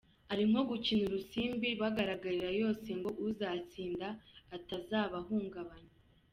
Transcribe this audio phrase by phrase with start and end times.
[0.31, 4.07] Ari nko gukina urusimbi babagarira yose ngo uzatsinda
[4.55, 5.95] atazabahungabanya.